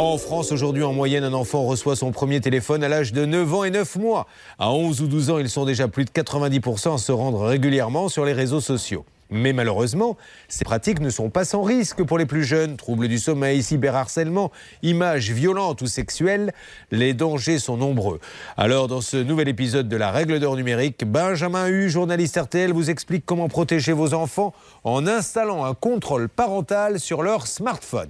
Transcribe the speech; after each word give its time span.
En 0.00 0.16
France, 0.16 0.50
aujourd'hui, 0.50 0.82
en 0.82 0.94
moyenne, 0.94 1.24
un 1.24 1.34
enfant 1.34 1.62
reçoit 1.64 1.94
son 1.94 2.10
premier 2.10 2.40
téléphone 2.40 2.82
à 2.82 2.88
l'âge 2.88 3.12
de 3.12 3.26
9 3.26 3.54
ans 3.54 3.64
et 3.64 3.70
9 3.70 3.96
mois. 3.96 4.26
À 4.58 4.72
11 4.72 5.02
ou 5.02 5.06
12 5.06 5.28
ans, 5.28 5.38
ils 5.38 5.50
sont 5.50 5.66
déjà 5.66 5.88
plus 5.88 6.06
de 6.06 6.10
90% 6.10 6.94
à 6.94 6.98
se 6.98 7.12
rendre 7.12 7.44
régulièrement 7.44 8.08
sur 8.08 8.24
les 8.24 8.32
réseaux 8.32 8.62
sociaux. 8.62 9.04
Mais 9.28 9.52
malheureusement, 9.52 10.16
ces 10.48 10.64
pratiques 10.64 11.00
ne 11.00 11.10
sont 11.10 11.28
pas 11.28 11.44
sans 11.44 11.62
risque 11.62 12.02
pour 12.02 12.16
les 12.16 12.24
plus 12.24 12.44
jeunes. 12.44 12.78
Troubles 12.78 13.08
du 13.08 13.18
sommeil, 13.18 13.62
cyberharcèlement, 13.62 14.50
images 14.82 15.32
violentes 15.32 15.82
ou 15.82 15.86
sexuelles, 15.86 16.54
les 16.90 17.12
dangers 17.12 17.58
sont 17.58 17.76
nombreux. 17.76 18.20
Alors, 18.56 18.88
dans 18.88 19.02
ce 19.02 19.18
nouvel 19.18 19.48
épisode 19.48 19.90
de 19.90 19.96
la 19.98 20.10
règle 20.10 20.40
d'or 20.40 20.56
numérique, 20.56 21.04
Benjamin 21.04 21.68
Hu, 21.68 21.90
journaliste 21.90 22.38
RTL, 22.38 22.72
vous 22.72 22.88
explique 22.88 23.26
comment 23.26 23.48
protéger 23.48 23.92
vos 23.92 24.14
enfants 24.14 24.54
en 24.82 25.06
installant 25.06 25.66
un 25.66 25.74
contrôle 25.74 26.30
parental 26.30 26.98
sur 26.98 27.22
leur 27.22 27.46
smartphone. 27.46 28.08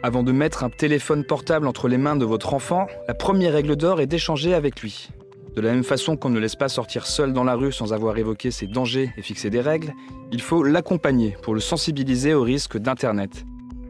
Avant 0.00 0.22
de 0.22 0.30
mettre 0.30 0.62
un 0.62 0.70
téléphone 0.70 1.24
portable 1.24 1.66
entre 1.66 1.88
les 1.88 1.98
mains 1.98 2.14
de 2.14 2.24
votre 2.24 2.54
enfant, 2.54 2.86
la 3.08 3.14
première 3.14 3.52
règle 3.52 3.74
d'or 3.74 4.00
est 4.00 4.06
d'échanger 4.06 4.54
avec 4.54 4.80
lui. 4.80 5.08
De 5.56 5.60
la 5.60 5.72
même 5.72 5.82
façon 5.82 6.16
qu'on 6.16 6.28
ne 6.28 6.38
laisse 6.38 6.54
pas 6.54 6.68
sortir 6.68 7.04
seul 7.04 7.32
dans 7.32 7.42
la 7.42 7.56
rue 7.56 7.72
sans 7.72 7.92
avoir 7.92 8.16
évoqué 8.16 8.52
ses 8.52 8.68
dangers 8.68 9.10
et 9.16 9.22
fixé 9.22 9.50
des 9.50 9.60
règles, 9.60 9.92
il 10.30 10.40
faut 10.40 10.62
l'accompagner 10.62 11.36
pour 11.42 11.52
le 11.52 11.60
sensibiliser 11.60 12.32
aux 12.32 12.44
risques 12.44 12.78
d'Internet. 12.78 13.44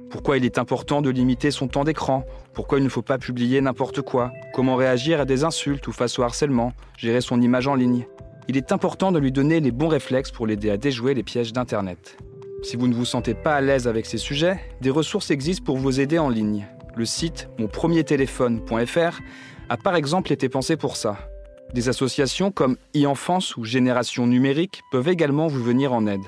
Pourquoi 0.08 0.38
il 0.38 0.46
est 0.46 0.56
important 0.56 1.02
de 1.02 1.10
limiter 1.10 1.50
son 1.50 1.68
temps 1.68 1.84
d'écran? 1.84 2.24
Pourquoi 2.54 2.78
il 2.78 2.84
ne 2.84 2.88
faut 2.88 3.02
pas 3.02 3.18
publier 3.18 3.60
n'importe 3.60 4.00
quoi? 4.00 4.32
Comment 4.54 4.76
réagir 4.76 5.20
à 5.20 5.26
des 5.26 5.44
insultes 5.44 5.86
ou 5.88 5.92
face 5.92 6.18
au 6.18 6.22
harcèlement? 6.22 6.72
Gérer 6.96 7.20
son 7.20 7.42
image 7.42 7.66
en 7.66 7.74
ligne 7.74 8.06
Il 8.48 8.56
est 8.56 8.72
important 8.72 9.12
de 9.12 9.18
lui 9.18 9.30
donner 9.30 9.60
les 9.60 9.72
bons 9.72 9.88
réflexes 9.88 10.30
pour 10.30 10.46
l'aider 10.46 10.70
à 10.70 10.78
déjouer 10.78 11.12
les 11.12 11.22
pièges 11.22 11.52
d'Internet. 11.52 12.16
Si 12.62 12.76
vous 12.76 12.88
ne 12.88 12.94
vous 12.94 13.04
sentez 13.04 13.34
pas 13.34 13.54
à 13.54 13.60
l'aise 13.60 13.86
avec 13.86 14.04
ces 14.04 14.18
sujets, 14.18 14.58
des 14.80 14.90
ressources 14.90 15.30
existent 15.30 15.64
pour 15.64 15.76
vous 15.76 16.00
aider 16.00 16.18
en 16.18 16.28
ligne. 16.28 16.66
Le 16.96 17.04
site 17.04 17.48
monpremiertéléphone.fr 17.58 19.20
a 19.68 19.76
par 19.76 19.94
exemple 19.94 20.32
été 20.32 20.48
pensé 20.48 20.76
pour 20.76 20.96
ça. 20.96 21.18
Des 21.72 21.88
associations 21.88 22.50
comme 22.50 22.76
e-enfance 22.96 23.56
ou 23.56 23.64
Génération 23.64 24.26
numérique 24.26 24.82
peuvent 24.90 25.08
également 25.08 25.46
vous 25.46 25.62
venir 25.62 25.92
en 25.92 26.06
aide. 26.06 26.24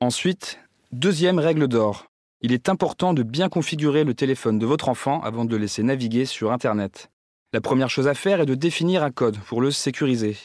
Ensuite, 0.00 0.58
deuxième 0.92 1.38
règle 1.38 1.68
d'or. 1.68 2.06
Il 2.42 2.52
est 2.52 2.68
important 2.68 3.14
de 3.14 3.22
bien 3.22 3.48
configurer 3.48 4.04
le 4.04 4.14
téléphone 4.14 4.58
de 4.58 4.66
votre 4.66 4.88
enfant 4.88 5.20
avant 5.22 5.44
de 5.44 5.52
le 5.52 5.62
laisser 5.62 5.82
naviguer 5.82 6.24
sur 6.24 6.52
Internet. 6.52 7.10
La 7.54 7.60
première 7.60 7.88
chose 7.88 8.08
à 8.08 8.14
faire 8.14 8.40
est 8.40 8.46
de 8.46 8.54
définir 8.54 9.02
un 9.02 9.10
code 9.10 9.38
pour 9.38 9.60
le 9.60 9.70
sécuriser. 9.70 10.36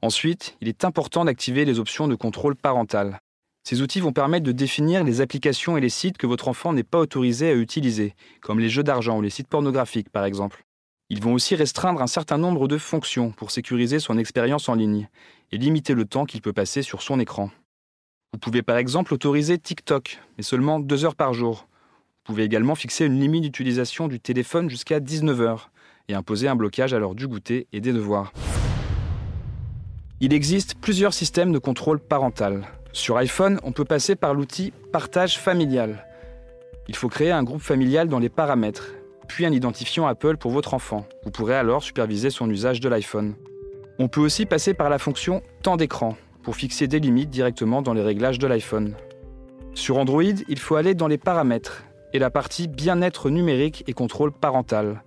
Ensuite, 0.00 0.56
il 0.60 0.68
est 0.68 0.84
important 0.84 1.24
d'activer 1.24 1.64
les 1.64 1.80
options 1.80 2.06
de 2.06 2.14
contrôle 2.14 2.54
parental. 2.54 3.20
Ces 3.64 3.82
outils 3.82 4.00
vont 4.00 4.12
permettre 4.12 4.46
de 4.46 4.52
définir 4.52 5.02
les 5.02 5.20
applications 5.20 5.76
et 5.76 5.80
les 5.80 5.88
sites 5.88 6.18
que 6.18 6.26
votre 6.26 6.48
enfant 6.48 6.72
n'est 6.72 6.84
pas 6.84 7.00
autorisé 7.00 7.50
à 7.50 7.54
utiliser, 7.54 8.14
comme 8.40 8.60
les 8.60 8.68
jeux 8.68 8.84
d'argent 8.84 9.18
ou 9.18 9.22
les 9.22 9.30
sites 9.30 9.48
pornographiques 9.48 10.10
par 10.10 10.24
exemple. 10.24 10.64
Ils 11.10 11.22
vont 11.22 11.32
aussi 11.32 11.56
restreindre 11.56 12.00
un 12.00 12.06
certain 12.06 12.38
nombre 12.38 12.68
de 12.68 12.78
fonctions 12.78 13.30
pour 13.30 13.50
sécuriser 13.50 13.98
son 13.98 14.18
expérience 14.18 14.68
en 14.68 14.74
ligne 14.74 15.08
et 15.50 15.58
limiter 15.58 15.94
le 15.94 16.04
temps 16.04 16.26
qu'il 16.26 16.42
peut 16.42 16.52
passer 16.52 16.82
sur 16.82 17.02
son 17.02 17.18
écran. 17.18 17.50
Vous 18.32 18.38
pouvez 18.38 18.62
par 18.62 18.76
exemple 18.76 19.14
autoriser 19.14 19.58
TikTok, 19.58 20.18
mais 20.36 20.44
seulement 20.44 20.80
deux 20.80 21.04
heures 21.04 21.16
par 21.16 21.34
jour. 21.34 21.66
Vous 22.26 22.34
pouvez 22.34 22.44
également 22.44 22.74
fixer 22.74 23.06
une 23.06 23.18
limite 23.18 23.42
d'utilisation 23.42 24.06
du 24.06 24.20
téléphone 24.20 24.70
jusqu'à 24.70 25.00
19 25.00 25.40
heures 25.40 25.70
et 26.08 26.14
imposer 26.14 26.46
un 26.46 26.56
blocage 26.56 26.94
à 26.94 26.98
l'heure 26.98 27.14
du 27.14 27.26
goûter 27.26 27.66
et 27.72 27.80
des 27.80 27.92
devoirs. 27.92 28.32
Il 30.20 30.34
existe 30.34 30.74
plusieurs 30.74 31.14
systèmes 31.14 31.52
de 31.52 31.60
contrôle 31.60 32.00
parental. 32.00 32.66
Sur 32.92 33.18
iPhone, 33.18 33.60
on 33.62 33.70
peut 33.70 33.84
passer 33.84 34.16
par 34.16 34.34
l'outil 34.34 34.72
Partage 34.90 35.38
familial. 35.38 36.04
Il 36.88 36.96
faut 36.96 37.08
créer 37.08 37.30
un 37.30 37.44
groupe 37.44 37.60
familial 37.60 38.08
dans 38.08 38.18
les 38.18 38.28
paramètres, 38.28 38.94
puis 39.28 39.46
un 39.46 39.52
identifiant 39.52 40.08
Apple 40.08 40.36
pour 40.36 40.50
votre 40.50 40.74
enfant. 40.74 41.06
Vous 41.22 41.30
pourrez 41.30 41.54
alors 41.54 41.84
superviser 41.84 42.30
son 42.30 42.50
usage 42.50 42.80
de 42.80 42.88
l'iPhone. 42.88 43.36
On 44.00 44.08
peut 44.08 44.20
aussi 44.20 44.44
passer 44.44 44.74
par 44.74 44.90
la 44.90 44.98
fonction 44.98 45.40
Temps 45.62 45.76
d'écran 45.76 46.16
pour 46.42 46.56
fixer 46.56 46.88
des 46.88 46.98
limites 46.98 47.30
directement 47.30 47.80
dans 47.80 47.94
les 47.94 48.02
réglages 48.02 48.40
de 48.40 48.48
l'iPhone. 48.48 48.96
Sur 49.74 49.98
Android, 49.98 50.24
il 50.24 50.58
faut 50.58 50.74
aller 50.74 50.96
dans 50.96 51.06
les 51.06 51.18
paramètres 51.18 51.84
et 52.12 52.18
la 52.18 52.30
partie 52.30 52.66
Bien-être 52.66 53.30
numérique 53.30 53.84
et 53.86 53.92
contrôle 53.92 54.32
parental. 54.32 55.04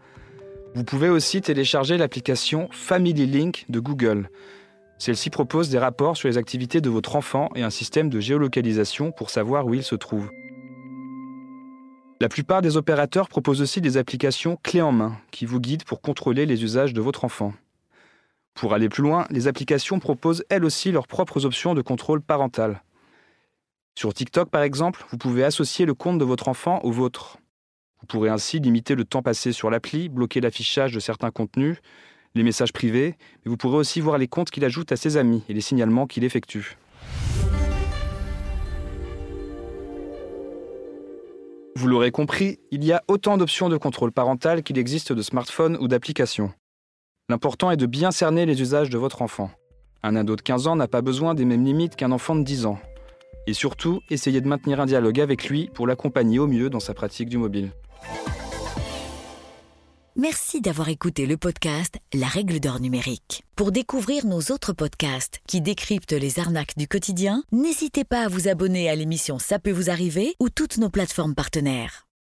Vous 0.73 0.85
pouvez 0.85 1.09
aussi 1.09 1.41
télécharger 1.41 1.97
l'application 1.97 2.69
Family 2.72 3.25
Link 3.25 3.66
de 3.67 3.81
Google 3.81 4.29
celle-ci 5.01 5.31
propose 5.31 5.69
des 5.69 5.79
rapports 5.79 6.16
sur 6.16 6.28
les 6.28 6.38
activités 6.38 6.79
de 6.79 6.89
votre 6.91 7.16
enfant 7.16 7.50
et 7.56 7.63
un 7.63 7.72
système 7.72 8.07
de 8.07 8.19
géolocalisation 8.19 9.12
pour 9.12 9.31
savoir 9.31 9.66
où 9.66 9.73
il 9.73 9.81
se 9.81 9.95
trouve. 9.95 10.29
La 12.19 12.29
plupart 12.29 12.62
des 12.62 12.78
opérateurs 12.78 13.28
proposent 13.28 13.63
aussi 13.63 13.81
des 13.81 13.97
applications 13.97 14.59
clés 14.61 14.84
en 14.84 14.91
main 14.91 15.17
qui 15.31 15.47
vous 15.47 15.59
guident 15.59 15.85
pour 15.85 16.01
contrôler 16.01 16.45
les 16.45 16.63
usages 16.63 16.94
de 16.94 17.01
votre 17.01 17.25
enfant. 17.25 17.51
Pour 18.53 18.75
aller 18.75 18.90
plus 18.90 19.01
loin, 19.01 19.25
les 19.31 19.47
applications 19.47 19.97
proposent 19.97 20.44
elles 20.50 20.63
aussi 20.63 20.91
leurs 20.91 21.07
propres 21.07 21.47
options 21.47 21.73
de 21.73 21.81
contrôle 21.81 22.22
parental. 22.22 22.84
Sur 23.95 24.13
TikTok 24.13 24.51
par 24.51 24.61
exemple, 24.61 25.03
vous 25.09 25.17
pouvez 25.17 25.44
associer 25.44 25.88
le 25.88 25.95
compte 25.95 26.19
de 26.19 26.25
votre 26.25 26.47
enfant 26.47 26.79
au 26.84 26.91
vôtre. 26.91 27.40
Vous 28.01 28.06
pourrez 28.06 28.29
ainsi 28.29 28.59
limiter 28.59 28.94
le 28.94 29.06
temps 29.06 29.23
passé 29.23 29.51
sur 29.51 29.72
l'appli, 29.72 30.09
bloquer 30.09 30.41
l'affichage 30.41 30.94
de 30.94 31.00
certains 31.00 31.31
contenus 31.31 31.78
les 32.35 32.43
messages 32.43 32.73
privés, 32.73 33.15
mais 33.43 33.49
vous 33.49 33.57
pourrez 33.57 33.77
aussi 33.77 34.01
voir 34.01 34.17
les 34.17 34.27
comptes 34.27 34.51
qu'il 34.51 34.65
ajoute 34.65 34.91
à 34.91 34.95
ses 34.95 35.17
amis 35.17 35.43
et 35.49 35.53
les 35.53 35.61
signalements 35.61 36.07
qu'il 36.07 36.23
effectue. 36.23 36.77
Vous 41.75 41.87
l'aurez 41.87 42.11
compris, 42.11 42.59
il 42.69 42.83
y 42.83 42.91
a 42.91 43.03
autant 43.07 43.37
d'options 43.37 43.69
de 43.69 43.77
contrôle 43.77 44.11
parental 44.11 44.61
qu'il 44.61 44.77
existe 44.77 45.13
de 45.13 45.21
smartphones 45.21 45.77
ou 45.79 45.87
d'applications. 45.87 46.53
L'important 47.29 47.71
est 47.71 47.77
de 47.77 47.85
bien 47.85 48.11
cerner 48.11 48.45
les 48.45 48.61
usages 48.61 48.89
de 48.89 48.97
votre 48.97 49.21
enfant. 49.21 49.49
Un 50.03 50.15
ado 50.15 50.35
de 50.35 50.41
15 50.41 50.67
ans 50.67 50.75
n'a 50.75 50.87
pas 50.87 51.01
besoin 51.01 51.33
des 51.33 51.45
mêmes 51.45 51.63
limites 51.63 51.95
qu'un 51.95 52.11
enfant 52.11 52.35
de 52.35 52.43
10 52.43 52.65
ans. 52.65 52.79
Et 53.47 53.53
surtout, 53.53 54.01
essayez 54.09 54.41
de 54.41 54.47
maintenir 54.47 54.79
un 54.79 54.85
dialogue 54.85 55.19
avec 55.19 55.47
lui 55.47 55.69
pour 55.73 55.87
l'accompagner 55.87 56.39
au 56.39 56.47
mieux 56.47 56.69
dans 56.69 56.79
sa 56.79 56.93
pratique 56.93 57.29
du 57.29 57.37
mobile. 57.37 57.71
Merci 60.21 60.61
d'avoir 60.61 60.89
écouté 60.89 61.25
le 61.25 61.35
podcast 61.35 61.97
La 62.13 62.27
règle 62.27 62.59
d'or 62.59 62.79
numérique. 62.79 63.43
Pour 63.55 63.71
découvrir 63.71 64.23
nos 64.27 64.39
autres 64.51 64.71
podcasts 64.71 65.39
qui 65.47 65.61
décryptent 65.61 66.11
les 66.11 66.37
arnaques 66.37 66.77
du 66.77 66.87
quotidien, 66.87 67.43
n'hésitez 67.51 68.03
pas 68.03 68.25
à 68.25 68.27
vous 68.27 68.47
abonner 68.47 68.87
à 68.87 68.93
l'émission 68.93 69.39
Ça 69.39 69.57
peut 69.57 69.71
vous 69.71 69.89
arriver 69.89 70.35
ou 70.39 70.49
toutes 70.49 70.77
nos 70.77 70.91
plateformes 70.91 71.33
partenaires. 71.33 72.05